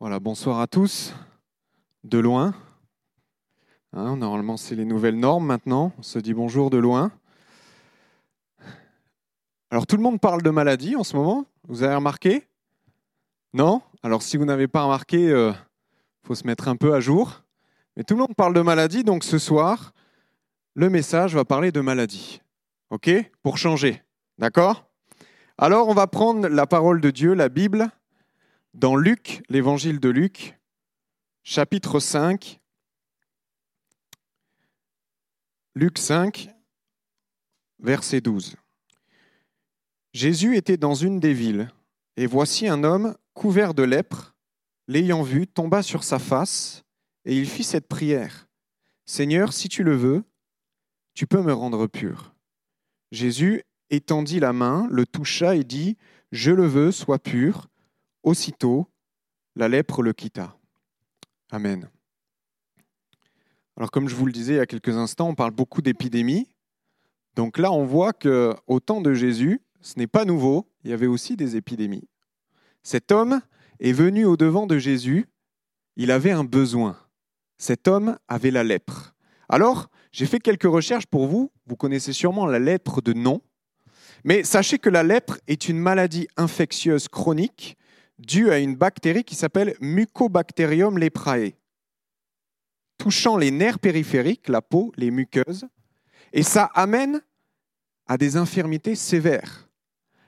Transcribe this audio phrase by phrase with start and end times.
[0.00, 1.14] Voilà, bonsoir à tous,
[2.02, 2.52] de loin.
[3.92, 5.92] Hein, normalement, c'est les nouvelles normes maintenant.
[5.98, 7.12] On se dit bonjour de loin.
[9.70, 11.46] Alors, tout le monde parle de maladie en ce moment.
[11.68, 12.48] Vous avez remarqué?
[13.52, 13.82] Non?
[14.02, 15.52] Alors, si vous n'avez pas remarqué, il euh,
[16.24, 17.44] faut se mettre un peu à jour.
[17.96, 19.92] Mais tout le monde parle de maladie, donc ce soir,
[20.74, 22.42] le message va parler de maladie.
[22.90, 23.10] OK?
[23.44, 24.02] Pour changer.
[24.38, 24.86] D'accord?
[25.56, 27.90] Alors, on va prendre la parole de Dieu, la Bible,
[28.74, 30.58] dans Luc, l'évangile de Luc,
[31.44, 32.60] chapitre 5.
[35.76, 36.50] Luc 5,
[37.78, 38.56] verset 12.
[40.12, 41.70] Jésus était dans une des villes,
[42.16, 44.34] et voici un homme couvert de lèpre,
[44.88, 46.84] l'ayant vu, tomba sur sa face,
[47.24, 48.48] et il fit cette prière.
[49.06, 50.24] Seigneur, si tu le veux,
[51.14, 52.34] tu peux me rendre pur.
[53.12, 55.96] Jésus étendit la main, le toucha et dit,
[56.32, 57.68] Je le veux, sois pur.
[58.24, 58.88] Aussitôt,
[59.54, 60.56] la lèpre le quitta.
[61.50, 61.88] Amen.
[63.76, 66.48] Alors comme je vous le disais il y a quelques instants, on parle beaucoup d'épidémies.
[67.36, 70.94] Donc là, on voit que au temps de Jésus, ce n'est pas nouveau, il y
[70.94, 72.08] avait aussi des épidémies.
[72.82, 73.42] Cet homme
[73.78, 75.26] est venu au devant de Jésus,
[75.96, 76.96] il avait un besoin.
[77.58, 79.14] Cet homme avait la lèpre.
[79.50, 83.42] Alors, j'ai fait quelques recherches pour vous, vous connaissez sûrement la lèpre de nom,
[84.24, 87.76] mais sachez que la lèpre est une maladie infectieuse chronique
[88.18, 91.54] dû à une bactérie qui s'appelle Mucobacterium leprae,
[92.98, 95.66] touchant les nerfs périphériques, la peau, les muqueuses,
[96.32, 97.22] et ça amène
[98.06, 99.68] à des infirmités sévères.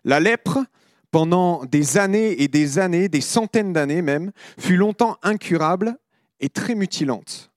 [0.04, 0.64] La lèpre,
[1.10, 5.96] pendant des années et des années, des centaines d'années même, fut longtemps incurable
[6.40, 7.50] et très mutilante.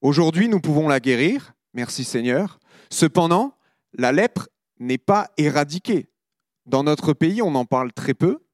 [0.00, 2.60] Aujourd'hui, nous pouvons la guérir, merci Seigneur.
[2.90, 3.56] Cependant,
[3.92, 4.48] la lèpre
[4.78, 6.10] n'est pas éradiquée.
[6.66, 8.44] Dans notre pays, on en parle très peu,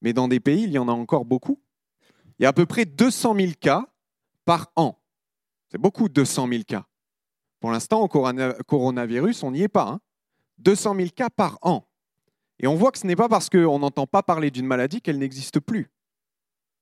[0.00, 1.60] mais dans des pays, il y en a encore beaucoup.
[2.38, 3.86] Il y a à peu près 200 000 cas
[4.44, 4.98] par an.
[5.70, 6.86] C'est beaucoup, 200 000 cas.
[7.60, 9.98] Pour l'instant, au coronavirus, on n'y est pas.
[10.58, 10.96] 200 hein.
[10.98, 11.86] 000 cas par an.
[12.58, 15.18] Et on voit que ce n'est pas parce qu'on n'entend pas parler d'une maladie qu'elle
[15.18, 15.90] n'existe plus.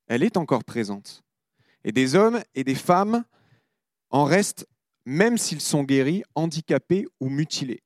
[0.07, 1.23] Elle est encore présente.
[1.85, 3.25] Et des hommes et des femmes
[4.11, 4.67] en restent,
[5.07, 7.83] même s'ils sont guéris, handicapés ou mutilés.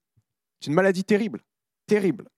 [0.61, 1.43] C'est une maladie terrible,
[1.87, 2.29] terrible.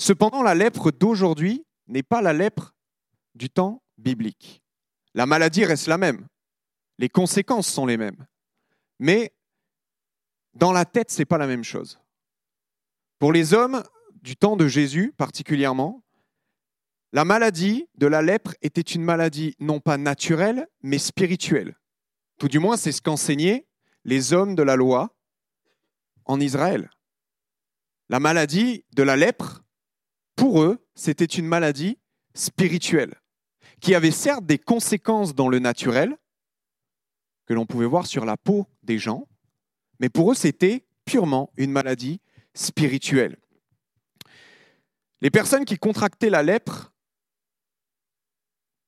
[0.00, 2.74] Cependant, la lèpre d'aujourd'hui n'est pas la lèpre
[3.34, 4.62] du temps biblique.
[5.12, 6.26] La maladie reste la même.
[6.96, 8.26] Les conséquences sont les mêmes.
[8.98, 9.34] Mais
[10.54, 12.00] dans la tête, ce n'est pas la même chose.
[13.18, 13.82] Pour les hommes
[14.22, 16.02] du temps de Jésus particulièrement,
[17.12, 21.76] la maladie de la lèpre était une maladie non pas naturelle, mais spirituelle.
[22.38, 23.66] Tout du moins, c'est ce qu'enseignaient
[24.04, 25.14] les hommes de la loi
[26.24, 26.88] en Israël.
[28.08, 29.62] La maladie de la lèpre
[30.40, 31.98] pour eux, c'était une maladie
[32.32, 33.14] spirituelle,
[33.82, 36.16] qui avait certes des conséquences dans le naturel,
[37.44, 39.28] que l'on pouvait voir sur la peau des gens,
[39.98, 42.22] mais pour eux, c'était purement une maladie
[42.54, 43.36] spirituelle.
[45.20, 46.90] Les personnes qui contractaient la lèpre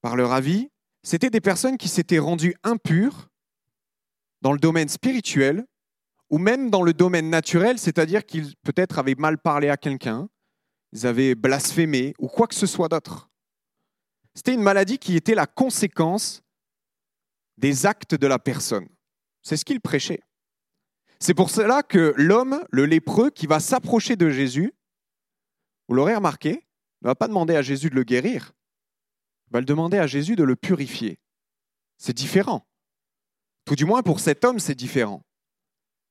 [0.00, 0.70] par leur avis,
[1.02, 3.28] c'était des personnes qui s'étaient rendues impures
[4.40, 5.66] dans le domaine spirituel
[6.30, 10.30] ou même dans le domaine naturel, c'est-à-dire qu'ils peut-être avaient mal parlé à quelqu'un,
[10.92, 13.30] ils avaient blasphémé ou quoi que ce soit d'autre.
[14.34, 16.42] C'était une maladie qui était la conséquence
[17.58, 18.88] des actes de la personne.
[19.42, 20.20] C'est ce qu'il prêchait.
[21.20, 24.72] C'est pour cela que l'homme, le lépreux, qui va s'approcher de Jésus,
[25.88, 26.66] vous l'aurez remarqué,
[27.02, 28.52] ne va pas demander à Jésus de le guérir,
[29.48, 31.20] il va le demander à Jésus de le purifier.
[31.98, 32.66] C'est différent.
[33.64, 35.22] Tout du moins pour cet homme, c'est différent.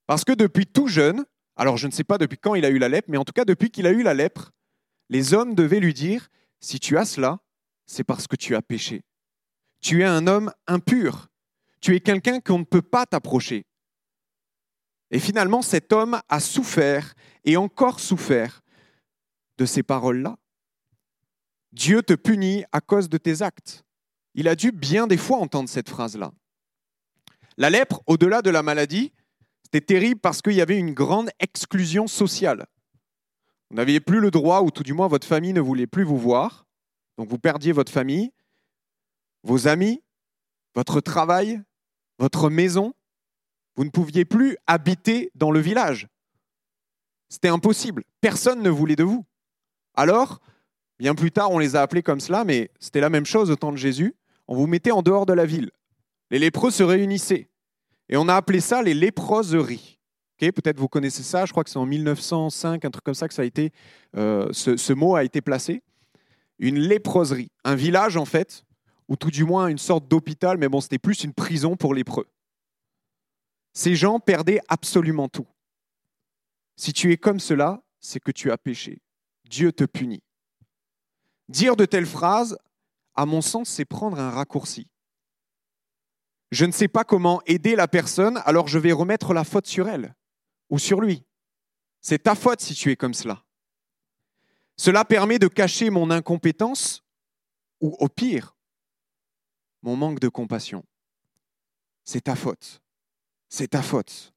[0.08, 1.26] Parce que depuis tout jeune,
[1.56, 3.34] alors je ne sais pas depuis quand il a eu la lèpre, mais en tout
[3.34, 4.52] cas depuis qu'il a eu la lèpre,
[5.12, 6.30] les hommes devaient lui dire,
[6.62, 7.40] si tu as cela,
[7.86, 9.04] c'est parce que tu as péché.
[9.82, 11.28] Tu es un homme impur.
[11.82, 13.66] Tu es quelqu'un qu'on ne peut pas t'approcher.
[15.12, 17.14] Et finalement, cet homme a souffert
[17.44, 18.62] et encore souffert
[19.58, 20.38] de ces paroles-là.
[21.74, 23.84] Dieu te punit à cause de tes actes.
[24.34, 26.32] Il a dû bien des fois entendre cette phrase-là.
[27.58, 29.12] La lèpre, au-delà de la maladie,
[29.64, 32.66] c'était terrible parce qu'il y avait une grande exclusion sociale.
[33.72, 36.18] Vous n'aviez plus le droit, ou tout du moins votre famille ne voulait plus vous
[36.18, 36.68] voir.
[37.18, 38.34] Donc vous perdiez votre famille,
[39.44, 40.04] vos amis,
[40.76, 41.62] votre travail,
[42.20, 42.94] votre maison.
[43.78, 46.10] Vous ne pouviez plus habiter dans le village.
[47.30, 48.04] C'était impossible.
[48.20, 49.26] Personne ne voulait de vous.
[49.94, 50.42] Alors,
[51.00, 53.56] bien plus tard, on les a appelés comme cela, mais c'était la même chose au
[53.56, 54.18] temps de Jésus.
[54.50, 55.72] On vous mettait en dehors de la ville.
[56.30, 57.50] Les lépreux se réunissaient.
[58.10, 60.01] Et on a appelé ça les léproseries.
[60.50, 63.34] Peut-être vous connaissez ça, je crois que c'est en 1905, un truc comme ça que
[63.34, 63.72] ça a été,
[64.18, 65.84] euh, ce, mot a été placé.
[66.58, 68.64] Une léproserie, un village en fait
[69.08, 72.28] ou tout du moins une sorte d'hôpital, mais bon, c'était plus une prison pour lépreux.
[73.74, 75.48] Ces gens perdaient absolument tout.
[76.78, 79.02] Si tu es comme cela, c'est que tu as péché.
[79.50, 80.24] Dieu te punit.
[81.50, 82.58] Dire de telles phrases,
[83.16, 84.88] à mon sens, c'est prendre un raccourci.
[86.52, 89.88] Je ne sais pas comment aider la personne, alors je vais remettre la faute sur
[89.88, 90.16] elle
[90.72, 91.24] ou sur lui.
[92.00, 93.44] C'est ta faute si tu es comme cela.
[94.78, 97.04] Cela permet de cacher mon incompétence
[97.82, 98.56] ou au pire,
[99.84, 100.84] mon manque de compassion.
[102.04, 102.82] C'est ta faute.
[103.48, 104.34] C'est ta faute.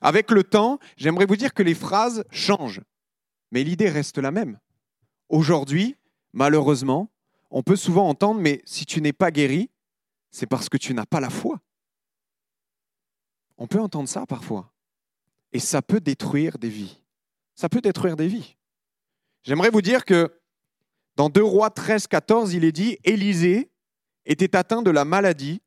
[0.00, 2.80] Avec le temps, j'aimerais vous dire que les phrases changent,
[3.50, 4.58] mais l'idée reste la même.
[5.28, 5.96] Aujourd'hui,
[6.32, 7.10] malheureusement,
[7.50, 9.70] on peut souvent entendre, mais si tu n'es pas guéri,
[10.30, 11.60] c'est parce que tu n'as pas la foi.
[13.58, 14.72] On peut entendre ça parfois.
[15.52, 17.00] Et ça peut détruire des vies.
[17.54, 18.56] Ça peut détruire des vies.
[19.44, 20.30] J'aimerais vous dire que
[21.16, 23.70] dans 2 Rois 13, 14, il est dit Élisée
[24.24, 25.60] était atteint de la maladie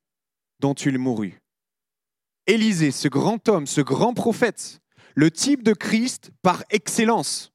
[0.59, 1.41] dont il mourut.
[2.47, 4.81] Élisée, ce grand homme, ce grand prophète,
[5.15, 7.53] le type de Christ par excellence,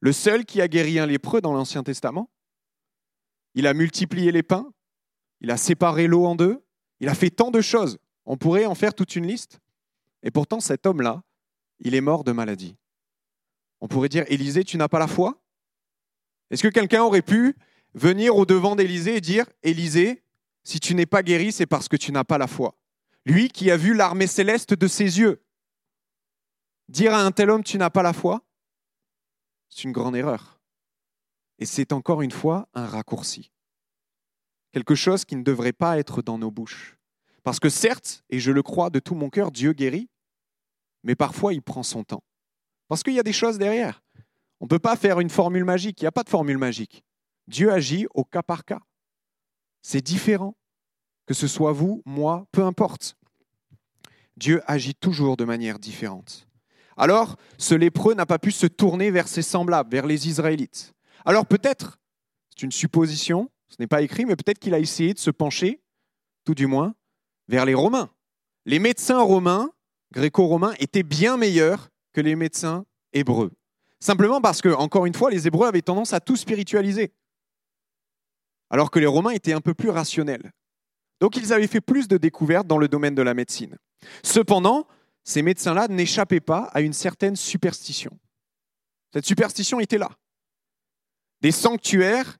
[0.00, 2.30] le seul qui a guéri un lépreux dans l'Ancien Testament.
[3.54, 4.70] Il a multiplié les pains,
[5.40, 6.64] il a séparé l'eau en deux,
[7.00, 7.98] il a fait tant de choses.
[8.26, 9.60] On pourrait en faire toute une liste.
[10.24, 11.22] Et pourtant, cet homme-là,
[11.78, 12.76] il est mort de maladie.
[13.80, 15.40] On pourrait dire, Élisée, tu n'as pas la foi?
[16.50, 17.54] Est-ce que quelqu'un aurait pu
[17.94, 20.24] venir au devant d'Élisée et dire, Élisée,
[20.64, 22.74] si tu n'es pas guéri, c'est parce que tu n'as pas la foi?
[23.26, 25.42] Lui qui a vu l'armée céleste de ses yeux.
[26.88, 28.42] Dire à un tel homme, tu n'as pas la foi,
[29.68, 30.60] c'est une grande erreur.
[31.58, 33.50] Et c'est encore une fois un raccourci.
[34.72, 36.96] Quelque chose qui ne devrait pas être dans nos bouches.
[37.42, 40.08] Parce que certes, et je le crois de tout mon cœur, Dieu guérit,
[41.04, 42.24] mais parfois il prend son temps.
[42.88, 44.02] Parce qu'il y a des choses derrière.
[44.60, 47.04] On ne peut pas faire une formule magique, il n'y a pas de formule magique.
[47.46, 48.80] Dieu agit au cas par cas.
[49.82, 50.56] C'est différent.
[51.26, 53.16] Que ce soit vous, moi, peu importe.
[54.36, 56.46] Dieu agit toujours de manière différente.
[56.96, 60.94] Alors, ce lépreux n'a pas pu se tourner vers ses semblables, vers les Israélites.
[61.24, 61.98] Alors peut-être,
[62.50, 65.82] c'est une supposition, ce n'est pas écrit, mais peut-être qu'il a essayé de se pencher,
[66.44, 66.94] tout du moins,
[67.48, 68.10] vers les Romains.
[68.66, 69.70] Les médecins romains,
[70.14, 73.52] gréco-romains, étaient bien meilleurs que les médecins hébreux.
[74.00, 77.12] Simplement parce que, encore une fois, les Hébreux avaient tendance à tout spiritualiser,
[78.70, 80.52] alors que les Romains étaient un peu plus rationnels.
[81.20, 83.78] Donc ils avaient fait plus de découvertes dans le domaine de la médecine.
[84.22, 84.86] Cependant,
[85.22, 88.18] ces médecins-là n'échappaient pas à une certaine superstition.
[89.12, 90.10] Cette superstition était là.
[91.40, 92.36] Des sanctuaires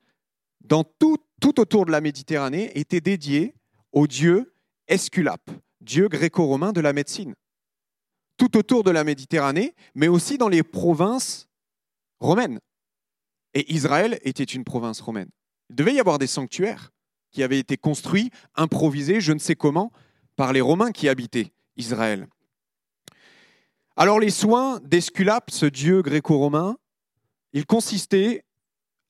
[0.60, 3.54] dans tout, tout autour de la Méditerranée étaient dédiés
[3.92, 4.54] au dieu
[4.86, 5.50] Esculape,
[5.80, 7.34] dieu gréco-romain de la médecine
[8.36, 11.48] tout autour de la Méditerranée, mais aussi dans les provinces
[12.20, 12.60] romaines.
[13.54, 15.30] Et Israël était une province romaine.
[15.70, 16.90] Il devait y avoir des sanctuaires
[17.30, 19.92] qui avaient été construits, improvisés, je ne sais comment,
[20.36, 22.28] par les Romains qui habitaient Israël.
[23.96, 26.76] Alors les soins d'Esculape, ce dieu gréco-romain,
[27.52, 28.44] il consistait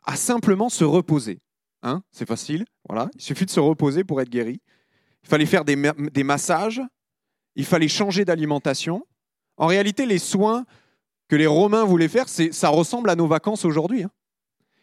[0.05, 1.41] à simplement se reposer.
[1.83, 3.11] Hein C'est facile, voilà.
[3.15, 4.61] Il suffit de se reposer pour être guéri.
[5.23, 6.83] Il fallait faire des massages,
[7.57, 9.07] il fallait changer d'alimentation,
[9.57, 10.65] en réalité, les soins
[11.29, 14.05] que les Romains voulaient faire, ça ressemble à nos vacances aujourd'hui.
[14.05, 14.11] Hein.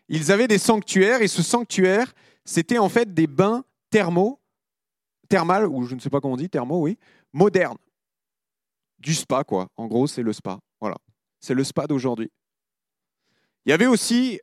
[0.10, 2.14] Ils avaient des sanctuaires et ce sanctuaire,
[2.46, 4.40] c'était en fait des bains thermaux,
[5.30, 6.98] thermales, ou je ne sais pas comment on dit, thermaux, oui,
[7.34, 7.78] modernes.
[9.00, 9.70] Du spa, quoi.
[9.78, 10.60] En gros, c'est le spa.
[10.80, 10.98] Voilà.
[11.40, 12.30] C'est le spa d'aujourd'hui.
[13.66, 14.40] Il y avait aussi,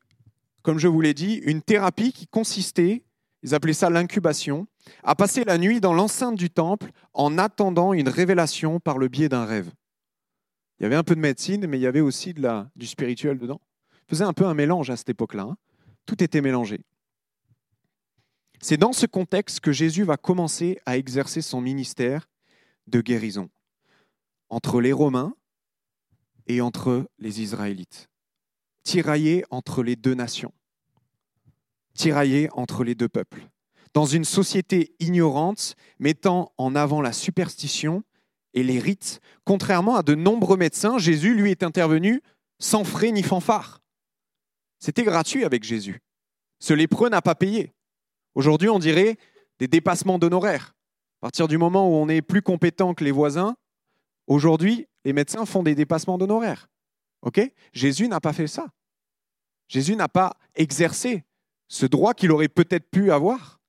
[0.62, 3.04] comme je vous l'ai dit, une thérapie qui consistait,
[3.42, 4.66] ils appelaient ça l'incubation,
[5.02, 9.28] à passer la nuit dans l'enceinte du temple en attendant une révélation par le biais
[9.28, 9.70] d'un rêve.
[10.78, 12.34] Il y avait un peu de médecine, mais il y avait aussi
[12.76, 13.60] du spirituel dedans.
[14.06, 15.42] Il faisait un peu un mélange à cette époque-là.
[15.42, 15.56] Hein.
[16.06, 16.80] Tout était mélangé.
[18.60, 22.28] C'est dans ce contexte que Jésus va commencer à exercer son ministère
[22.86, 23.50] de guérison
[24.48, 25.34] entre les Romains
[26.46, 28.08] et entre les Israélites.
[28.82, 30.52] Tiraillé entre les deux nations.
[31.94, 33.48] Tiraillé entre les deux peuples.
[33.94, 38.02] Dans une société ignorante, mettant en avant la superstition
[38.58, 39.20] et les rites.
[39.44, 42.22] Contrairement à de nombreux médecins, Jésus, lui, est intervenu
[42.58, 43.80] sans frais ni fanfare.
[44.78, 46.00] C'était gratuit avec Jésus.
[46.58, 47.72] Ce lépreux n'a pas payé.
[48.34, 49.16] Aujourd'hui, on dirait
[49.58, 50.74] des dépassements d'honoraires.
[51.20, 53.56] À partir du moment où on est plus compétent que les voisins,
[54.26, 56.68] aujourd'hui, les médecins font des dépassements d'honoraires.
[57.22, 57.40] OK?
[57.72, 58.68] Jésus n'a pas fait ça.
[59.68, 61.24] Jésus n'a pas exercé
[61.68, 63.60] ce droit qu'il aurait peut-être pu avoir.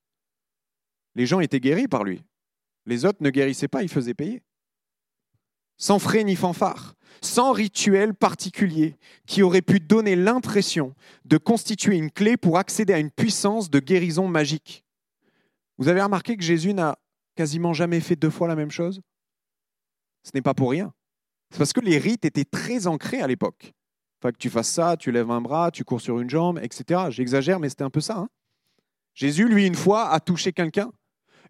[1.16, 2.24] Les gens étaient guéris par lui.
[2.86, 4.42] Les autres ne guérissaient pas, ils faisaient payer
[5.80, 10.94] sans frais ni fanfare, sans rituel particulier qui aurait pu donner l'impression
[11.26, 14.86] de constituer une clé pour accéder à une puissance de guérison magique.
[15.78, 17.00] Vous avez remarqué que Jésus n'a
[17.36, 19.02] quasiment jamais fait deux fois la même chose?
[20.24, 20.94] Ce n'est pas pour rien.
[21.50, 23.74] C'est parce que les rites étaient très ancrés à l'époque.
[24.22, 27.06] Enfin, que tu fasses ça, tu lèves un bras, tu cours sur une jambe, etc.
[27.10, 28.18] J'exagère, mais c'était un peu ça.
[28.18, 28.30] Hein.
[29.14, 30.92] Jésus, lui, une fois, a touché quelqu'un.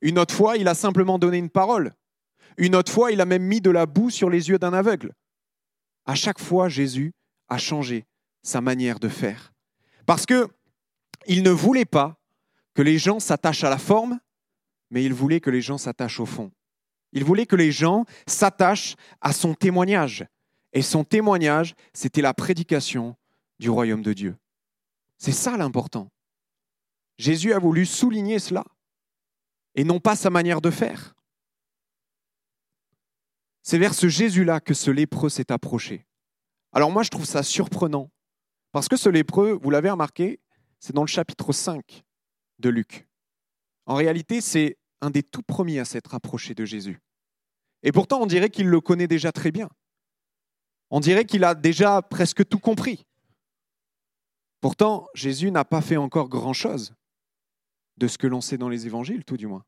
[0.01, 1.93] Une autre fois, il a simplement donné une parole.
[2.59, 5.13] Une autre fois, il a même mis de la boue sur les yeux d'un aveugle.
[6.05, 7.13] À chaque fois, Jésus
[7.47, 8.05] a changé
[8.43, 9.53] sa manière de faire.
[10.05, 10.49] Parce que
[11.25, 12.19] il ne voulait pas
[12.73, 14.19] que les gens s'attachent à la forme,
[14.89, 16.51] mais il voulait que les gens s'attachent au fond.
[17.13, 20.25] Il voulait que les gens s'attachent à son témoignage.
[20.73, 23.15] Et son témoignage, c'était la prédication
[23.57, 24.35] du royaume de Dieu.
[25.17, 26.11] C'est ça l'important.
[27.17, 28.65] Jésus a voulu souligner cela,
[29.75, 31.15] et non pas sa manière de faire.
[33.69, 36.07] C'est vers ce Jésus-là que ce lépreux s'est approché.
[36.71, 38.09] Alors moi, je trouve ça surprenant,
[38.71, 40.39] parce que ce lépreux, vous l'avez remarqué,
[40.79, 42.03] c'est dans le chapitre 5
[42.57, 43.07] de Luc.
[43.85, 46.99] En réalité, c'est un des tout premiers à s'être approché de Jésus.
[47.83, 49.69] Et pourtant, on dirait qu'il le connaît déjà très bien.
[50.89, 53.05] On dirait qu'il a déjà presque tout compris.
[54.61, 56.95] Pourtant, Jésus n'a pas fait encore grand-chose
[57.97, 59.63] de ce que l'on sait dans les évangiles, tout du moins.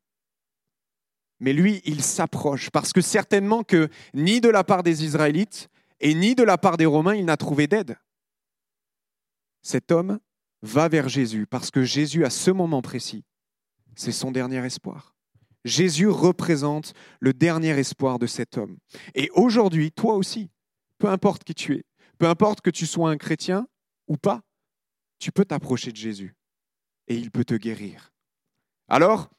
[1.41, 5.69] Mais lui, il s'approche, parce que certainement que ni de la part des Israélites
[5.99, 7.97] et ni de la part des Romains, il n'a trouvé d'aide.
[9.63, 10.19] Cet homme
[10.61, 13.25] va vers Jésus, parce que Jésus, à ce moment précis,
[13.95, 15.15] c'est son dernier espoir.
[15.65, 18.77] Jésus représente le dernier espoir de cet homme.
[19.15, 20.51] Et aujourd'hui, toi aussi,
[20.99, 21.85] peu importe qui tu es,
[22.19, 23.67] peu importe que tu sois un chrétien
[24.07, 24.41] ou pas,
[25.17, 26.35] tu peux t'approcher de Jésus
[27.07, 28.13] et il peut te guérir.
[28.87, 29.31] Alors,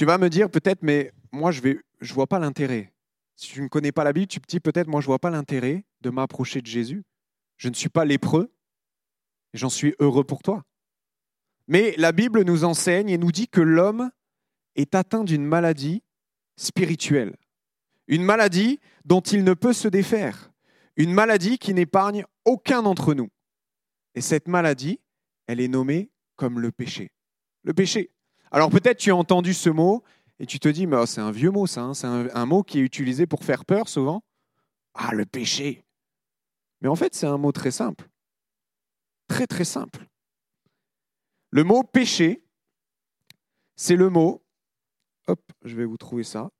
[0.00, 2.90] tu vas me dire peut-être, mais moi je ne vois pas l'intérêt.
[3.36, 5.28] Si tu ne connais pas la Bible, tu te dis peut-être, moi je vois pas
[5.28, 7.04] l'intérêt de m'approcher de Jésus.
[7.58, 8.50] Je ne suis pas lépreux
[9.52, 10.64] j'en suis heureux pour toi.
[11.68, 14.10] Mais la Bible nous enseigne et nous dit que l'homme
[14.74, 16.02] est atteint d'une maladie
[16.56, 17.36] spirituelle,
[18.06, 20.50] une maladie dont il ne peut se défaire,
[20.96, 23.28] une maladie qui n'épargne aucun d'entre nous.
[24.14, 24.98] Et cette maladie,
[25.46, 27.10] elle est nommée comme le péché.
[27.64, 28.10] Le péché.
[28.50, 30.02] Alors peut-être tu as entendu ce mot
[30.38, 31.94] et tu te dis, mais oh, c'est un vieux mot ça, hein.
[31.94, 34.22] c'est un mot qui est utilisé pour faire peur souvent.
[34.94, 35.84] Ah, le péché.
[36.80, 38.08] Mais en fait, c'est un mot très simple.
[39.28, 40.06] Très très simple.
[41.50, 42.44] Le mot péché,
[43.76, 44.42] c'est le mot,
[45.26, 46.50] hop, je vais vous trouver ça,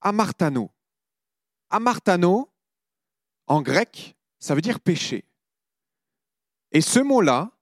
[0.00, 0.70] amartano.
[1.70, 2.52] Amartano,
[3.46, 5.24] en grec, ça veut dire péché.
[6.72, 7.52] Et ce mot-là,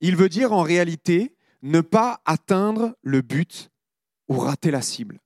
[0.00, 3.70] il veut dire en réalité ne pas atteindre le but
[4.28, 5.20] ou rater la cible.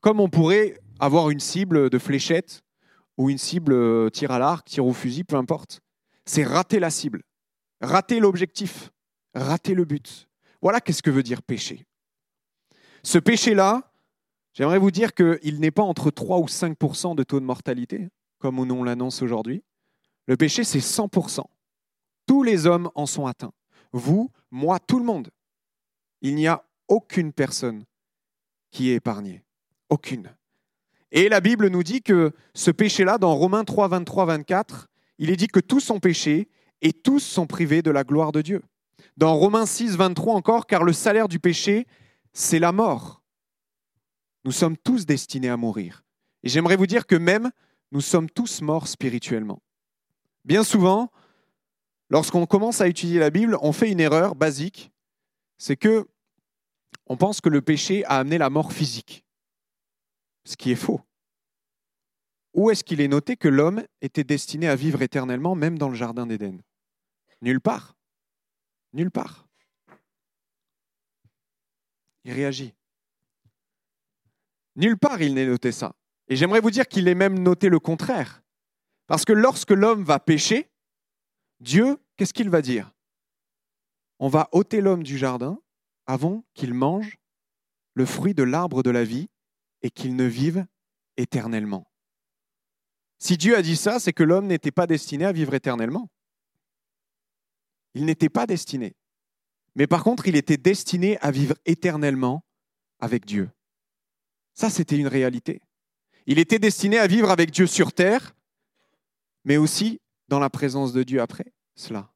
[0.00, 2.62] Comme on pourrait avoir une cible de fléchette
[3.16, 5.80] ou une cible euh, tir à l'arc, tir au fusil, peu importe.
[6.24, 7.22] C'est rater la cible,
[7.80, 8.90] rater l'objectif
[9.34, 10.28] rater le but.
[10.60, 11.86] Voilà qu'est-ce que veut dire péché.
[13.02, 13.92] Ce péché-là,
[14.52, 18.58] j'aimerais vous dire qu'il n'est pas entre 3 ou 5% de taux de mortalité, comme
[18.58, 19.62] on l'annonce aujourd'hui.
[20.26, 21.42] Le péché, c'est 100%
[22.26, 23.52] Tous les hommes en sont atteints.
[23.92, 25.30] Vous, moi, tout le monde.
[26.22, 27.84] Il n'y a aucune personne
[28.70, 29.44] qui est épargnée.
[29.88, 30.34] Aucune.
[31.10, 35.36] Et la Bible nous dit que ce péché-là, dans Romains 3, 23, 24, il est
[35.36, 36.48] dit que tous sont péchés
[36.82, 38.62] et tous sont privés de la gloire de Dieu.
[39.16, 41.86] Dans Romains 6, 23 encore, car le salaire du péché,
[42.32, 43.22] c'est la mort.
[44.44, 46.04] Nous sommes tous destinés à mourir.
[46.42, 47.50] Et j'aimerais vous dire que même
[47.90, 49.62] nous sommes tous morts spirituellement.
[50.44, 51.10] Bien souvent,
[52.10, 54.92] lorsqu'on commence à étudier la Bible, on fait une erreur basique,
[55.58, 56.08] c'est que
[57.06, 59.24] on pense que le péché a amené la mort physique,
[60.44, 61.00] ce qui est faux.
[62.54, 65.94] Où est-ce qu'il est noté que l'homme était destiné à vivre éternellement, même dans le
[65.94, 66.60] Jardin d'Éden?
[67.40, 67.96] Nulle part.
[68.92, 69.46] Nulle part.
[72.24, 72.74] Il réagit.
[74.76, 75.94] Nulle part il n'est noté ça.
[76.28, 78.42] Et j'aimerais vous dire qu'il est même noté le contraire.
[79.06, 80.70] Parce que lorsque l'homme va pécher,
[81.60, 82.92] Dieu, qu'est-ce qu'il va dire?
[84.18, 85.60] On va ôter l'homme du jardin
[86.06, 87.18] avant qu'il mange
[87.94, 89.28] le fruit de l'arbre de la vie
[89.82, 90.66] et qu'il ne vive
[91.16, 91.90] éternellement.
[93.18, 96.08] Si Dieu a dit ça, c'est que l'homme n'était pas destiné à vivre éternellement.
[97.94, 98.94] Il n'était pas destiné.
[99.74, 102.44] Mais par contre, il était destiné à vivre éternellement
[103.00, 103.50] avec Dieu.
[104.54, 105.60] Ça, c'était une réalité.
[106.26, 108.34] Il était destiné à vivre avec Dieu sur terre,
[109.44, 112.12] mais aussi dans la présence de Dieu après cela.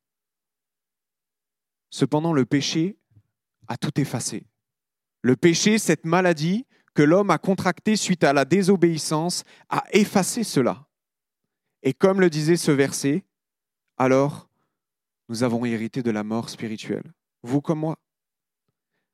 [1.92, 2.96] Cependant, le péché
[3.68, 4.46] a tout effacé.
[5.20, 10.87] Le péché, cette maladie que l'homme a contractée suite à la désobéissance, a effacé cela.
[11.82, 13.25] Et comme le disait ce verset,
[13.99, 14.49] alors
[15.28, 17.99] nous avons hérité de la mort spirituelle, vous comme moi.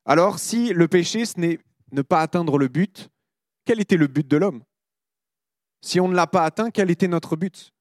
[0.05, 1.59] Alors, si le péché, ce n'est
[1.91, 3.11] ne pas atteindre le but,
[3.65, 4.63] quel était le but de l'homme?
[5.81, 7.73] Si on ne l'a pas atteint, quel était notre but?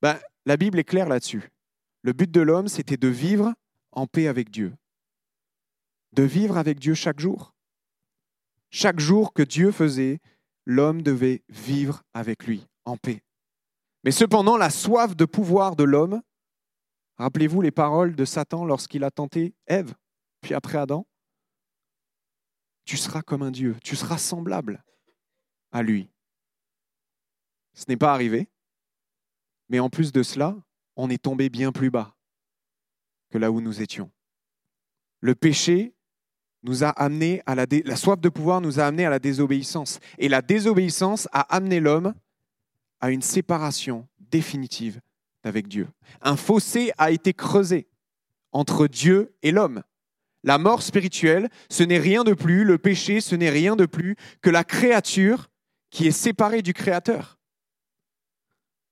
[0.00, 1.50] Ben, La Bible est claire là-dessus.
[2.02, 3.54] Le but de l'homme, c'était de vivre
[3.94, 4.74] en paix avec Dieu.
[6.12, 7.54] De vivre avec Dieu chaque jour.
[8.70, 10.20] Chaque jour que Dieu faisait,
[10.66, 13.22] l'homme devait vivre avec lui en paix.
[14.04, 16.22] Mais cependant, la soif de pouvoir de l'homme,
[17.16, 19.94] rappelez-vous les paroles de Satan lorsqu'il a tenté Ève,
[20.40, 21.06] puis après Adam,
[22.84, 24.84] tu seras comme un Dieu, tu seras semblable
[25.72, 26.10] à lui.
[27.72, 28.48] Ce n'est pas arrivé,
[29.68, 30.56] mais en plus de cela,
[30.96, 32.14] on est tombé bien plus bas
[33.38, 34.10] là où nous étions.
[35.20, 35.94] Le péché
[36.62, 40.00] nous a amené à la, la soif de pouvoir nous a amené à la désobéissance.
[40.18, 42.14] Et la désobéissance a amené l'homme
[43.00, 45.00] à une séparation définitive
[45.42, 45.88] avec Dieu.
[46.22, 47.86] Un fossé a été creusé
[48.52, 49.82] entre Dieu et l'homme.
[50.42, 54.16] La mort spirituelle, ce n'est rien de plus, le péché, ce n'est rien de plus
[54.42, 55.48] que la créature
[55.90, 57.38] qui est séparée du Créateur.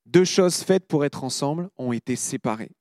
[0.07, 2.73] Deux choses faites pour être ensemble ont été séparées.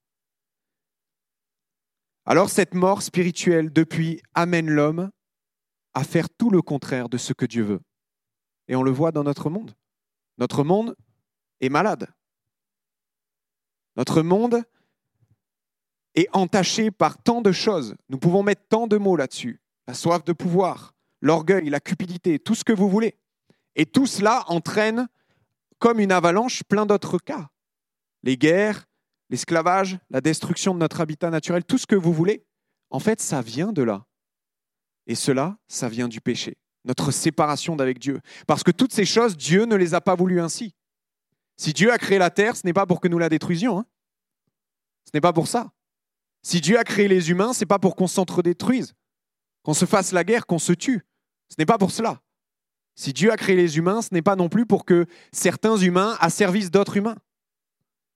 [2.26, 5.12] Alors cette mort spirituelle, depuis, amène l'homme
[5.94, 7.82] à faire tout le contraire de ce que Dieu veut.
[8.68, 9.76] Et on le voit dans notre monde.
[10.38, 10.96] Notre monde
[11.60, 12.08] est malade.
[13.96, 14.64] Notre monde
[16.16, 17.96] est entaché par tant de choses.
[18.10, 19.60] Nous pouvons mettre tant de mots là-dessus.
[19.88, 23.18] La soif de pouvoir, l'orgueil, la cupidité, tout ce que vous voulez.
[23.76, 25.08] Et tout cela entraîne,
[25.80, 27.50] comme une avalanche, plein d'autres cas.
[28.24, 28.88] Les guerres,
[29.32, 32.46] l'esclavage, la destruction de notre habitat naturel, tout ce que vous voulez.
[32.90, 34.06] En fait, ça vient de là.
[35.08, 38.20] Et cela, ça vient du péché, notre séparation d'avec Dieu.
[38.46, 40.76] Parce que toutes ces choses, Dieu ne les a pas voulues ainsi.
[41.58, 43.80] Si Dieu a créé la terre, ce n'est pas pour que nous la détruisions.
[43.80, 43.86] Hein.
[45.06, 45.72] ce n'est pas pour ça.
[46.44, 48.94] Si Dieu a créé les humains, ce n'est pas pour qu'on s'entre-détruise,
[49.64, 51.06] qu'on se fasse la guerre, qu'on se tue.
[51.50, 52.22] Ce n'est pas pour cela.
[52.96, 56.18] Si Dieu a créé les humains, ce n'est pas non plus pour que certains humains
[56.20, 57.18] asservissent d'autres humains.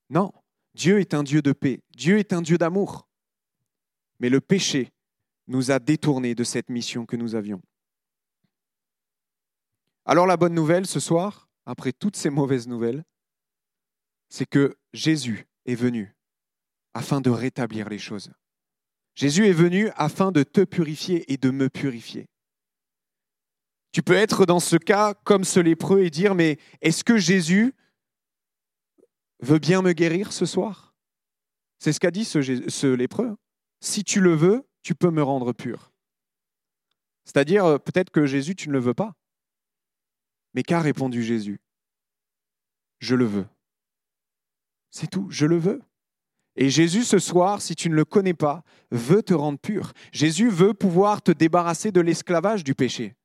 [0.09, 0.31] Non,
[0.75, 3.07] Dieu est un Dieu de paix, Dieu est un Dieu d'amour.
[4.19, 4.91] Mais le péché
[5.47, 7.61] nous a détournés de cette mission que nous avions.
[10.05, 13.05] Alors la bonne nouvelle ce soir, après toutes ces mauvaises nouvelles,
[14.27, 16.13] c'est que Jésus est venu
[16.93, 18.31] afin de rétablir les choses.
[19.15, 22.27] Jésus est venu afin de te purifier et de me purifier.
[23.93, 27.73] Tu peux être dans ce cas comme ce lépreux et dire, mais est-ce que Jésus
[29.39, 30.95] veut bien me guérir ce soir?
[31.79, 33.35] C'est ce qu'a dit ce, ce lépreux.
[33.79, 35.91] Si tu le veux, tu peux me rendre pur.
[37.25, 39.13] C'est-à-dire, euh, peut-être que Jésus, tu ne le veux pas.
[40.53, 41.59] Mais qu'a répondu Jésus?
[42.99, 43.47] Je le veux.
[44.91, 45.81] C'est tout, je le veux.
[46.55, 49.91] Et Jésus, ce soir, si tu ne le connais pas, veut te rendre pur.
[50.13, 53.15] Jésus veut pouvoir te débarrasser de l'esclavage du péché.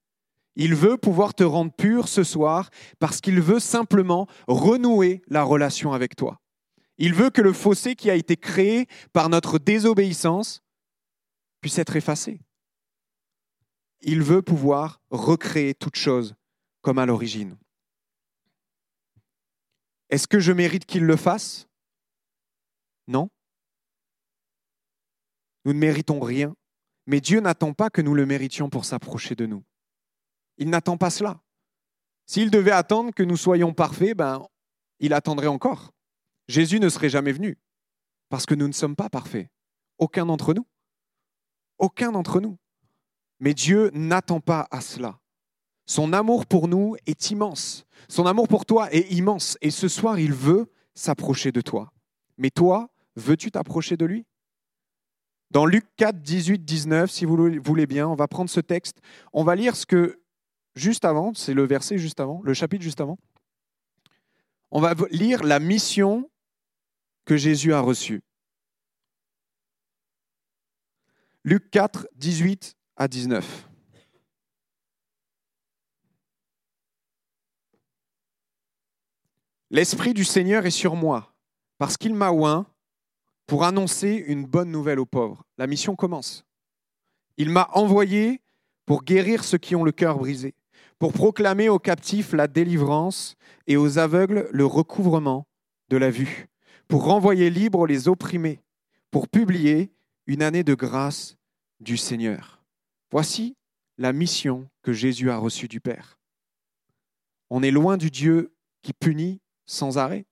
[0.57, 5.93] Il veut pouvoir te rendre pur ce soir parce qu'il veut simplement renouer la relation
[5.93, 6.41] avec toi.
[6.99, 10.63] Il veut que le fossé qui a été créé par notre désobéissance
[11.61, 12.41] puisse être effacé.
[14.03, 16.35] Il veut pouvoir recréer toute chose
[16.83, 17.57] comme à l'origine.
[20.09, 21.69] Est-ce que je mérite qu'il le fasse?
[23.07, 23.31] Non.
[25.65, 26.55] Nous ne méritons rien,
[27.07, 29.65] mais Dieu n'attend pas que nous le méritions pour s'approcher de nous.
[30.61, 31.41] Il n'attend pas cela.
[32.27, 34.47] S'il devait attendre que nous soyons parfaits, ben,
[35.01, 35.91] il attendrait encore.
[36.47, 37.59] Jésus ne serait jamais venu,
[38.29, 39.49] parce que nous ne sommes pas parfaits.
[39.99, 40.67] Aucun d'entre nous.
[41.79, 42.57] Aucun d'entre nous.
[43.41, 45.19] Mais Dieu n'attend pas à cela.
[45.87, 47.85] Son amour pour nous est immense.
[48.09, 49.59] Son amour pour toi est immense.
[49.61, 51.93] Et ce soir, il veut s'approcher de toi.
[52.37, 54.27] Mais toi, veux-tu t'approcher de lui?
[55.51, 59.01] Dans Luc 4, 18, 19, si vous voulez bien, on va prendre ce texte.
[59.33, 60.20] On va lire ce que,
[60.81, 63.19] juste avant, c'est le verset juste avant, le chapitre juste avant.
[64.71, 66.31] On va lire la mission
[67.25, 68.23] que Jésus a reçue.
[71.45, 73.69] Luc 4, 18 à 19.
[79.71, 81.33] L'Esprit du Seigneur est sur moi,
[81.79, 82.67] parce qu'il m'a oint
[83.47, 85.45] pour annoncer une bonne nouvelle aux pauvres.
[85.59, 86.45] La mission commence.
[87.37, 88.43] Il m'a envoyé
[88.85, 90.55] pour guérir ceux qui ont le cœur brisé,
[91.01, 93.35] pour proclamer aux captifs la délivrance
[93.67, 95.47] et aux aveugles le recouvrement
[95.89, 96.49] de la vue,
[96.89, 98.61] pour renvoyer libres les opprimés,
[99.11, 99.93] pour publier
[100.27, 101.37] une année de grâce
[101.81, 102.63] du Seigneur.
[103.11, 103.57] Voici
[103.97, 106.19] la mission que Jésus a reçue du Père.
[107.49, 110.27] On est loin du Dieu qui punit sans arrêt.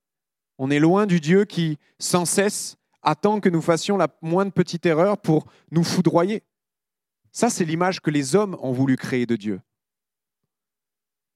[0.59, 4.85] On est loin du Dieu qui, sans cesse, attend que nous fassions la moindre petite
[4.85, 6.43] erreur pour nous foudroyer.
[7.33, 9.61] Ça, c'est l'image que les hommes ont voulu créer de Dieu.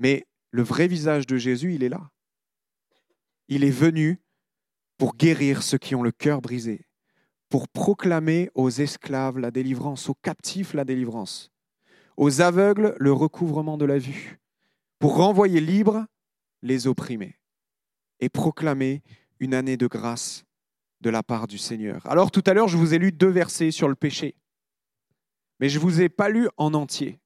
[0.02, 2.10] Mais le vrai visage de Jésus, il est là.
[3.46, 4.20] Il est venu
[4.98, 6.88] pour guérir ceux qui ont le cœur brisé,
[7.48, 11.52] pour proclamer aux esclaves la délivrance, aux captifs la délivrance,
[12.16, 14.40] aux aveugles le recouvrement de la vue,
[14.98, 16.04] pour renvoyer libres
[16.62, 17.38] les opprimés
[18.18, 19.04] et proclamer
[19.38, 20.44] une année de grâce
[21.00, 22.04] de la part du Seigneur.
[22.06, 24.34] Alors tout à l'heure, je vous ai lu deux versets sur le péché,
[25.60, 27.21] mais je ne vous ai pas lu en entier.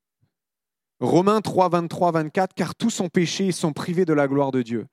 [1.01, 4.63] Romains 3, 23, 24, car tous sont péchés et sont privés de la gloire de
[4.63, 4.87] Dieu.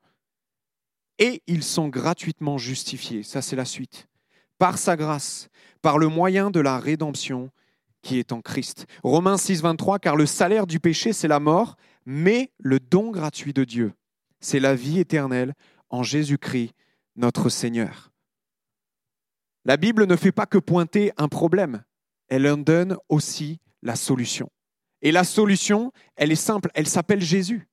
[1.18, 4.08] Et ils sont gratuitement justifiés, ça c'est la suite,
[4.58, 5.48] par sa grâce,
[5.80, 7.50] par le moyen de la rédemption
[8.02, 8.86] qui est en Christ.
[9.02, 13.54] Romains 6, 23, car le salaire du péché, c'est la mort, mais le don gratuit
[13.54, 13.92] de Dieu,
[14.40, 15.54] c'est la vie éternelle
[15.88, 16.74] en Jésus-Christ,
[17.16, 18.10] notre Seigneur.
[19.64, 21.82] La Bible ne fait pas que pointer un problème,
[22.28, 24.50] elle en donne aussi la solution.
[25.04, 27.68] Et la solution, elle est simple, elle s'appelle Jésus.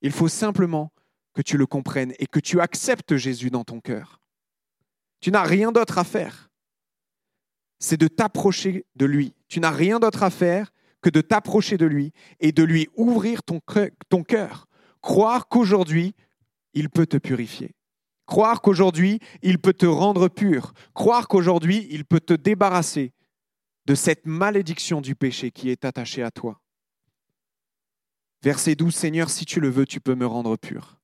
[0.00, 0.92] Il faut simplement
[1.34, 4.20] que tu le comprennes et que tu acceptes Jésus dans ton cœur.
[5.20, 6.48] Tu n'as rien d'autre à faire.
[7.80, 9.34] C'est de t'approcher de lui.
[9.48, 13.42] Tu n'as rien d'autre à faire que de t'approcher de lui et de lui ouvrir
[13.42, 14.68] ton cœur.
[15.02, 16.14] Croire qu'aujourd'hui,
[16.74, 17.74] il peut te purifier.
[18.24, 20.74] Croire qu'aujourd'hui, il peut te rendre pur.
[20.94, 23.12] Croire qu'aujourd'hui, il peut te débarrasser
[23.86, 26.60] de cette malédiction du péché qui est attachée à toi.
[28.42, 31.00] Verset 12, Seigneur, si tu le veux, tu peux me rendre pur.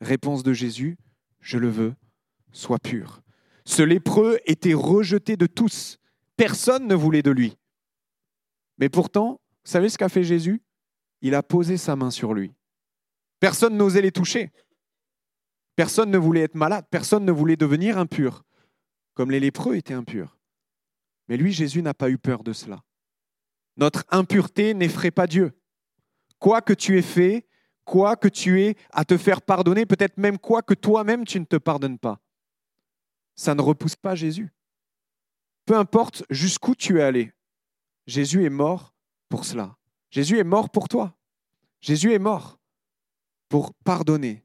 [0.00, 0.96] Réponse de Jésus,
[1.40, 1.94] je le veux,
[2.52, 3.20] sois pur.
[3.64, 5.98] Ce lépreux était rejeté de tous.
[6.36, 7.56] Personne ne voulait de lui.
[8.78, 10.62] Mais pourtant, vous savez ce qu'a fait Jésus?
[11.20, 12.54] Il a posé sa main sur lui.
[13.40, 14.50] Personne n'osait les toucher.
[15.76, 18.44] Personne ne voulait être malade, personne ne voulait devenir impur,
[19.14, 20.39] comme les lépreux étaient impurs.
[21.30, 22.82] Mais lui, Jésus n'a pas eu peur de cela.
[23.76, 25.56] Notre impureté n'effraie pas Dieu.
[26.40, 27.46] Quoi que tu aies fait,
[27.84, 31.44] quoi que tu aies à te faire pardonner, peut-être même quoi que toi-même tu ne
[31.44, 32.20] te pardonnes pas,
[33.36, 34.50] ça ne repousse pas Jésus.
[35.66, 37.32] Peu importe jusqu'où tu es allé,
[38.08, 38.92] Jésus est mort
[39.28, 39.76] pour cela.
[40.10, 41.16] Jésus est mort pour toi.
[41.80, 42.58] Jésus est mort
[43.48, 44.44] pour pardonner,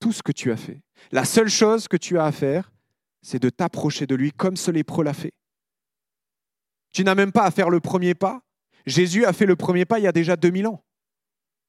[0.00, 0.80] tout ce que tu as fait.
[1.10, 2.72] La seule chose que tu as à faire,
[3.20, 5.34] c'est de t'approcher de lui comme ce lépreux l'a fait.
[6.92, 8.42] Tu n'as même pas à faire le premier pas.
[8.86, 10.84] Jésus a fait le premier pas il y a déjà 2000 ans.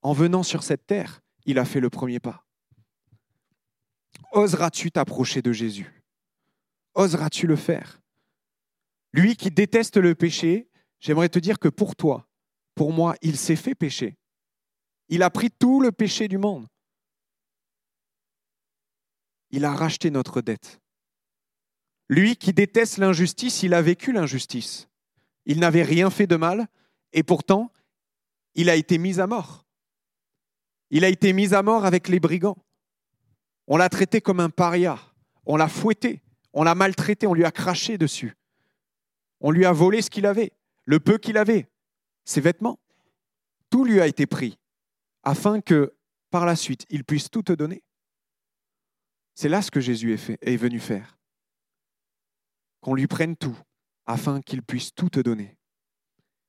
[0.01, 2.45] En venant sur cette terre, il a fait le premier pas.
[4.31, 6.03] Oseras-tu t'approcher de Jésus?
[6.95, 8.01] Oseras-tu le faire?
[9.13, 12.27] Lui qui déteste le péché, j'aimerais te dire que pour toi,
[12.75, 14.17] pour moi, il s'est fait pécher.
[15.07, 16.67] Il a pris tout le péché du monde.
[19.51, 20.81] Il a racheté notre dette.
[22.09, 24.87] Lui qui déteste l'injustice, il a vécu l'injustice.
[25.45, 26.67] Il n'avait rien fait de mal
[27.11, 27.71] et pourtant,
[28.55, 29.65] il a été mis à mort.
[30.89, 32.57] Il a été mis à mort avec les brigands.
[33.67, 34.99] On l'a traité comme un paria.
[35.45, 36.21] On l'a fouetté.
[36.53, 37.25] On l'a maltraité.
[37.27, 38.35] On lui a craché dessus.
[39.39, 40.53] On lui a volé ce qu'il avait,
[40.85, 41.69] le peu qu'il avait,
[42.23, 42.79] ses vêtements.
[43.69, 44.57] Tout lui a été pris
[45.23, 45.95] afin que
[46.29, 47.83] par la suite, il puisse tout te donner.
[49.35, 51.17] C'est là ce que Jésus est, est venu faire.
[52.81, 53.57] Qu'on lui prenne tout,
[54.05, 55.57] afin qu'il puisse tout te donner.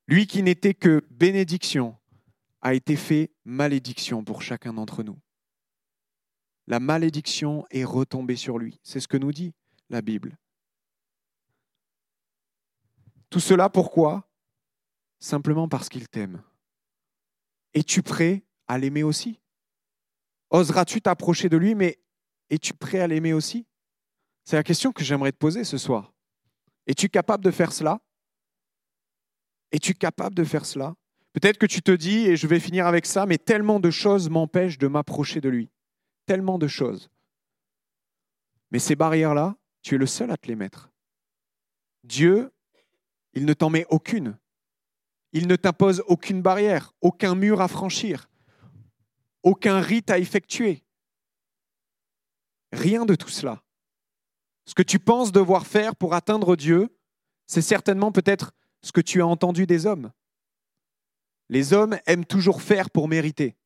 [0.06, 1.96] Lui qui n'était que bénédiction,
[2.64, 5.20] a été fait malédiction pour chacun d'entre nous.
[6.66, 8.80] La malédiction est retombée sur lui.
[8.82, 9.52] C'est ce que nous dit
[9.90, 10.38] la Bible.
[13.28, 14.30] Tout cela pourquoi?
[15.20, 16.42] Simplement parce qu'il t'aime.
[17.74, 19.40] Es-tu prêt à l'aimer aussi?
[20.48, 22.00] Oseras-tu t'approcher de lui, mais
[22.48, 23.66] es-tu prêt à l'aimer aussi?
[24.44, 26.13] C'est la question que j'aimerais te poser ce soir.
[26.86, 28.00] Es-tu capable de faire cela?
[29.72, 30.94] Es-tu capable de faire cela?
[31.32, 34.30] Peut-être que tu te dis, et je vais finir avec ça, mais tellement de choses
[34.30, 35.70] m'empêchent de m'approcher de lui.
[36.26, 37.10] Tellement de choses.
[38.70, 40.92] Mais ces barrières-là, tu es le seul à te les mettre.
[42.04, 42.52] Dieu,
[43.32, 44.38] il ne t'en met aucune.
[45.32, 48.28] Il ne t'impose aucune barrière, aucun mur à franchir,
[49.42, 50.84] aucun rite à effectuer.
[52.72, 53.63] Rien de tout cela.
[54.66, 56.96] Ce que tu penses devoir faire pour atteindre Dieu,
[57.46, 60.12] c'est certainement peut-être ce que tu as entendu des hommes.
[61.48, 63.56] Les hommes aiment toujours faire pour mériter.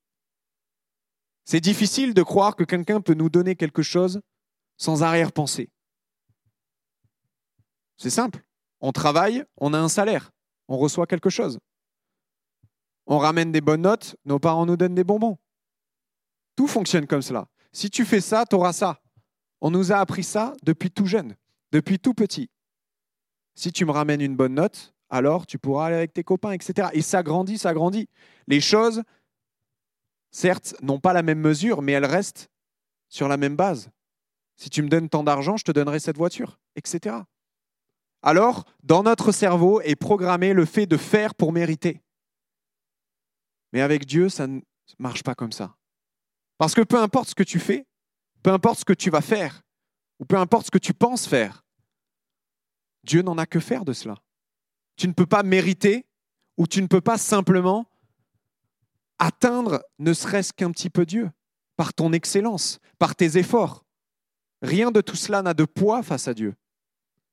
[1.45, 4.21] C'est difficile de croire que quelqu'un peut nous donner quelque chose
[4.77, 5.71] sans arrière-pensée.
[7.97, 8.45] C'est simple.
[8.81, 10.31] On travaille, on a un salaire,
[10.69, 11.59] on reçoit quelque chose.
[13.07, 15.39] On ramène des bonnes notes, nos parents nous donnent des bonbons.
[16.55, 17.49] Tout fonctionne comme cela.
[17.73, 19.01] Si tu fais ça, tu auras ça.
[19.61, 21.35] On nous a appris ça depuis tout jeune,
[21.73, 22.51] depuis tout petit.
[23.55, 26.89] Si tu me ramènes une bonne note, alors tu pourras aller avec tes copains, etc.
[26.93, 28.09] Et ça grandit, ça grandit.
[28.47, 29.03] Les choses,
[30.31, 32.51] certes, n'ont pas la même mesure, mais elles restent
[33.09, 33.91] sur la même base.
[34.57, 37.17] Si tu me donnes tant d'argent, je te donnerai cette voiture, etc.
[38.23, 42.03] Alors, dans notre cerveau est programmé le fait de faire pour mériter.
[43.73, 44.61] Mais avec Dieu, ça ne
[44.99, 45.77] marche pas comme ça.
[46.59, 47.87] Parce que peu importe ce que tu fais,
[48.43, 49.63] peu importe ce que tu vas faire,
[50.19, 51.65] ou peu importe ce que tu penses faire,
[53.05, 54.17] Dieu n'en a que faire de cela.
[54.97, 56.07] Tu ne peux pas mériter
[56.57, 57.89] ou tu ne peux pas simplement
[59.19, 61.31] atteindre ne serait-ce qu'un petit peu Dieu
[61.77, 63.85] par ton excellence, par tes efforts.
[64.63, 66.55] Rien de tout cela n'a de poids face à Dieu.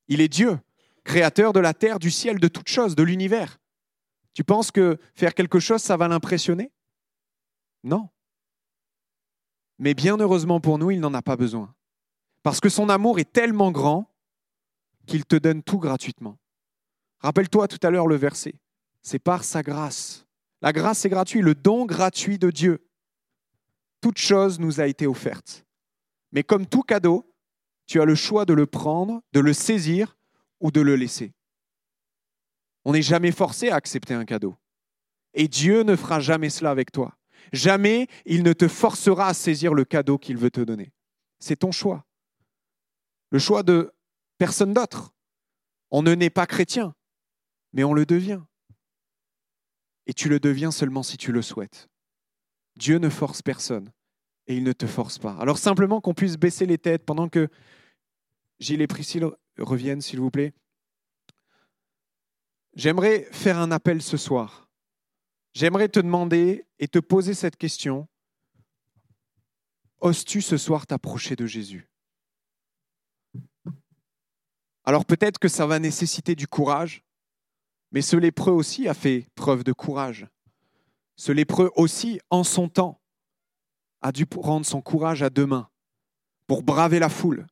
[0.06, 0.58] Il est Dieu,
[1.02, 3.58] créateur de la terre, du ciel, de toutes choses, de l'univers.
[4.34, 6.70] Tu penses que faire quelque chose, ça va l'impressionner?
[7.82, 8.08] Non.
[9.78, 11.74] Mais bien heureusement pour nous, il n'en a pas besoin.
[12.42, 14.10] Parce que son amour est tellement grand
[15.06, 16.38] qu'il te donne tout gratuitement.
[17.20, 18.54] Rappelle-toi tout à l'heure le verset.
[19.02, 20.26] C'est par sa grâce.
[20.62, 22.86] La grâce est gratuite, le don gratuit de Dieu.
[24.00, 25.64] Toute chose nous a été offerte.
[26.32, 27.32] Mais comme tout cadeau,
[27.86, 30.16] tu as le choix de le prendre, de le saisir
[30.60, 31.32] ou de le laisser.
[32.84, 34.56] On n'est jamais forcé à accepter un cadeau.
[35.34, 37.16] Et Dieu ne fera jamais cela avec toi.
[37.52, 40.92] Jamais il ne te forcera à saisir le cadeau qu'il veut te donner.
[41.38, 42.06] C'est ton choix.
[43.30, 43.92] Le choix de
[44.38, 45.14] personne d'autre.
[45.90, 46.94] On ne naît pas chrétien,
[47.72, 48.42] mais on le devient.
[50.06, 51.88] Et tu le deviens seulement si tu le souhaites.
[52.76, 53.92] Dieu ne force personne
[54.46, 55.36] et il ne te force pas.
[55.38, 57.48] Alors simplement qu'on puisse baisser les têtes pendant que
[58.58, 59.26] Gilles et Priscille
[59.58, 60.54] reviennent, s'il vous plaît.
[62.74, 64.65] J'aimerais faire un appel ce soir.
[65.56, 68.06] J'aimerais te demander et te poser cette question.
[70.02, 71.88] Oses-tu ce soir t'approcher de Jésus?
[74.84, 77.02] Alors peut-être que ça va nécessiter du courage,
[77.90, 80.26] mais ce lépreux aussi a fait preuve de courage.
[81.16, 83.00] Ce lépreux aussi, en son temps,
[84.02, 85.70] a dû rendre son courage à deux mains
[86.46, 87.46] pour braver la foule,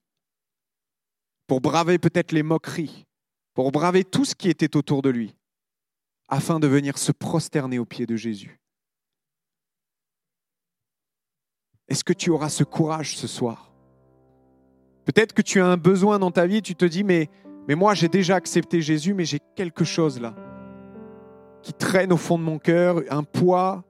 [1.46, 3.06] pour braver peut-être les moqueries,
[3.54, 5.34] pour braver tout ce qui était autour de lui,
[6.28, 8.60] afin de venir se prosterner aux pieds de Jésus.
[11.88, 13.72] Est-ce que tu auras ce courage ce soir?
[15.04, 17.28] Peut-être que tu as un besoin dans ta vie, tu te dis, mais,
[17.68, 20.34] mais moi j'ai déjà accepté Jésus, mais j'ai quelque chose là
[21.64, 23.84] qui traîne au fond de mon cœur, un poids,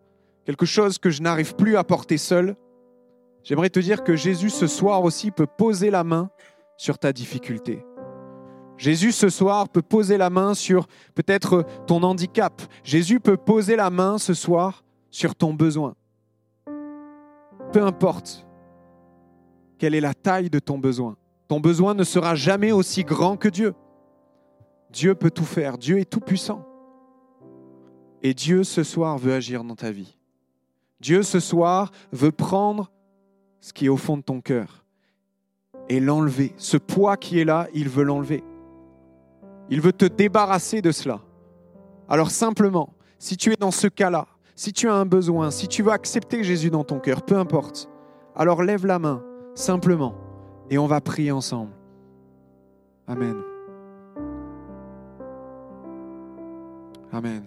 [0.47, 2.55] quelque chose que je n'arrive plus à porter seul.
[3.43, 6.31] J'aimerais te dire que Jésus ce soir aussi peut poser la main
[6.77, 7.85] sur ta difficulté.
[8.77, 12.61] Jésus ce soir peut poser la main sur peut-être ton handicap.
[12.83, 15.95] Jésus peut poser la main ce soir sur ton besoin.
[17.73, 18.47] Peu importe
[19.79, 21.17] quelle est la taille de ton besoin.
[21.49, 23.75] Ton besoin ne sera jamais aussi grand que Dieu.
[24.91, 25.79] Dieu peut tout faire.
[25.79, 26.67] Dieu est tout puissant.
[28.23, 30.17] Et Dieu ce soir veut agir dans ta vie.
[31.01, 32.91] Dieu ce soir veut prendre
[33.61, 34.85] ce qui est au fond de ton cœur
[35.89, 36.55] et l'enlever.
[36.57, 38.43] Ce poids qui est là, il veut l'enlever.
[39.71, 41.21] Il veut te débarrasser de cela.
[42.09, 45.83] Alors simplement, si tu es dans ce cas-là, si tu as un besoin, si tu
[45.83, 47.89] veux accepter Jésus dans ton cœur, peu importe,
[48.37, 49.23] alors lève la main,
[49.55, 50.15] simplement,
[50.71, 51.73] et on va prier ensemble.
[53.07, 53.37] Amen.
[57.13, 57.45] Amen.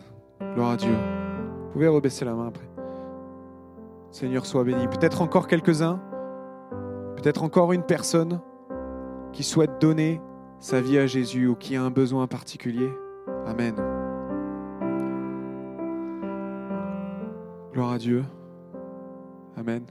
[0.53, 0.93] Gloire à Dieu.
[0.93, 2.67] Vous pouvez rebaisser la main après.
[4.11, 4.87] Seigneur, sois béni.
[4.87, 5.99] Peut-être encore quelques-uns,
[7.17, 8.39] peut-être encore une personne
[9.33, 10.21] qui souhaite donner
[10.59, 12.89] sa vie à Jésus ou qui a un besoin particulier.
[13.45, 13.75] Amen.
[17.73, 18.23] Gloire à Dieu.
[19.55, 19.83] Amen.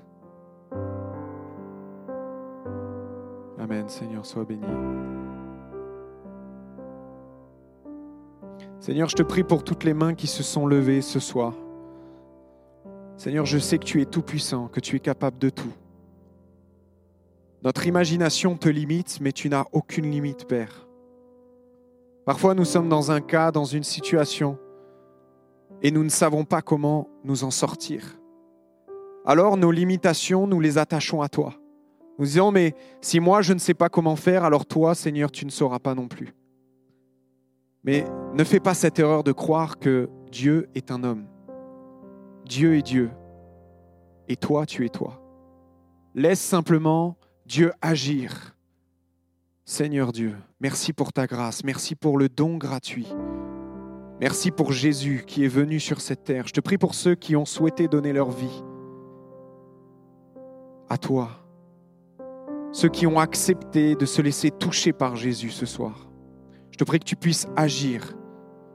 [3.58, 3.88] Amen.
[3.88, 4.62] Seigneur, sois béni.
[8.80, 11.54] Seigneur, je te prie pour toutes les mains qui se sont levées ce soir.
[13.16, 15.72] Seigneur, je sais que tu es tout puissant, que tu es capable de tout.
[17.66, 20.86] Notre imagination te limite, mais tu n'as aucune limite, Père.
[22.24, 24.56] Parfois, nous sommes dans un cas, dans une situation,
[25.82, 28.20] et nous ne savons pas comment nous en sortir.
[29.24, 31.54] Alors, nos limitations, nous les attachons à toi.
[32.20, 35.44] Nous disons, mais si moi, je ne sais pas comment faire, alors toi, Seigneur, tu
[35.44, 36.36] ne sauras pas non plus.
[37.82, 41.26] Mais ne fais pas cette erreur de croire que Dieu est un homme.
[42.44, 43.10] Dieu est Dieu.
[44.28, 45.20] Et toi, tu es toi.
[46.14, 48.54] Laisse simplement Dieu agir.
[49.64, 53.08] Seigneur Dieu, merci pour ta grâce, merci pour le don gratuit.
[54.20, 56.46] Merci pour Jésus qui est venu sur cette terre.
[56.46, 58.62] Je te prie pour ceux qui ont souhaité donner leur vie
[60.88, 61.30] à toi.
[62.72, 66.10] Ceux qui ont accepté de se laisser toucher par Jésus ce soir.
[66.70, 68.14] Je te prie que tu puisses agir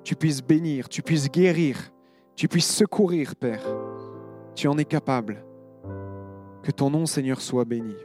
[0.04, 1.92] tu puisses bénir, tu puisses guérir,
[2.36, 3.64] tu puisses secourir, Père.
[4.56, 5.46] Tu en es capable.
[6.64, 7.96] Que ton nom, Seigneur, soit béni.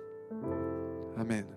[1.16, 1.56] Amen.